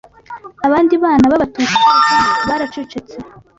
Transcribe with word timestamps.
Abandi 0.67 0.93
bana 1.03 1.25
b’abatutsi 1.31 1.73
twari 1.79 1.97
kumwe 2.03 2.43
baracecetse 2.49 3.15